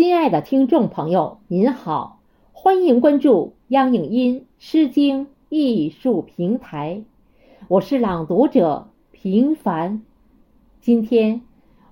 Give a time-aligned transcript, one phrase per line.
[0.00, 2.20] 亲爱的听众朋友，您好，
[2.52, 7.02] 欢迎关注央影音诗经艺术平台，
[7.68, 10.00] 我是朗读者平凡。
[10.80, 11.42] 今天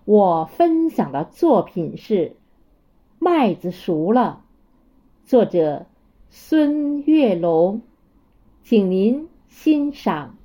[0.06, 2.30] 我分享的作品是
[3.18, 4.42] 《麦子熟了》，
[5.28, 5.84] 作者
[6.30, 7.82] 孙月龙，
[8.62, 10.37] 请您欣赏。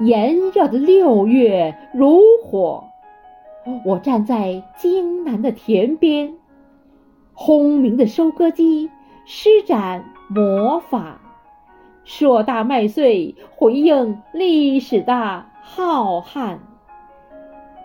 [0.00, 2.84] 炎热的六月如火，
[3.84, 6.34] 我站在荆南的田边，
[7.34, 8.88] 轰鸣的收割机
[9.26, 11.20] 施展魔法，
[12.04, 16.56] 硕大麦穗回应历史的浩瀚，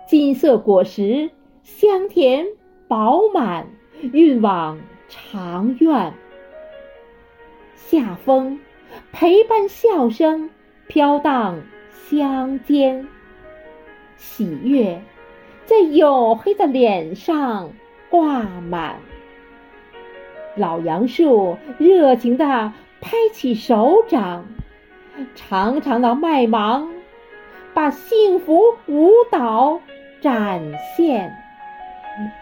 [0.08, 1.30] 金色果实
[1.64, 2.46] 香甜
[2.88, 3.68] 饱满，
[4.14, 4.80] 运往
[5.10, 6.14] 长院。
[7.76, 8.58] 夏风
[9.12, 10.50] 陪伴笑声
[10.88, 11.62] 飘荡。
[12.08, 13.08] 乡间，
[14.16, 15.02] 喜悦
[15.66, 17.72] 在黝黑的脸上
[18.12, 18.98] 挂满。
[20.56, 24.46] 老杨树热情地拍起手掌，
[25.34, 26.94] 长长的麦芒
[27.74, 29.82] 把幸福舞蹈
[30.22, 30.62] 展
[30.96, 31.36] 现。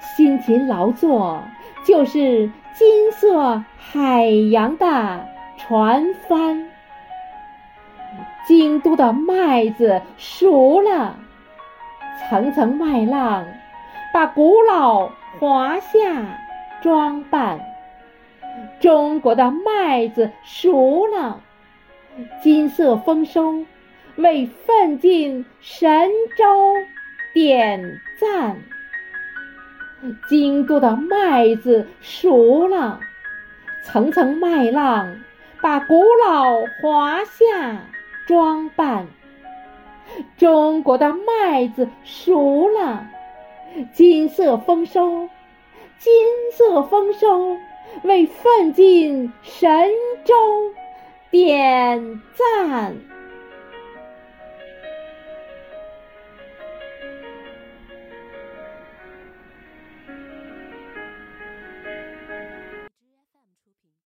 [0.02, 1.42] 辛勤劳作
[1.86, 5.26] 就是金色海洋的
[5.58, 6.73] 船帆。
[8.48, 11.16] 京都的麦子熟了，
[12.30, 13.46] 层层麦浪
[14.14, 16.38] 把古老华夏
[16.82, 17.60] 装扮。
[18.80, 21.40] 中国的麦子熟了，
[22.42, 23.66] 金色丰收
[24.18, 26.46] 为奋进神州
[27.34, 28.58] 点赞。
[30.28, 33.00] 京都的麦子熟了，
[33.84, 35.16] 层层麦浪
[35.62, 37.43] 把古老华夏。
[38.28, 39.08] 装扮，
[40.38, 43.08] 中国的麦子熟了，
[43.94, 45.30] 金色丰收，
[46.00, 46.14] 金
[46.52, 47.58] 色丰收，
[48.04, 49.90] 为奋进神
[50.24, 50.34] 州
[51.30, 52.96] 点赞。